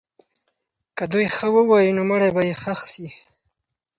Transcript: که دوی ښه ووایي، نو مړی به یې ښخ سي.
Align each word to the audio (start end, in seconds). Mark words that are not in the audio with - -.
که 0.97 1.03
دوی 1.11 1.27
ښه 1.35 1.47
ووایي، 1.55 1.91
نو 1.97 2.01
مړی 2.09 2.29
به 2.35 2.41
یې 2.47 2.55
ښخ 2.61 2.79
سي. 2.93 3.07